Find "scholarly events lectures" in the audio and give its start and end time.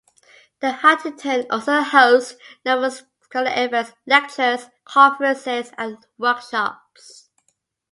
3.21-4.65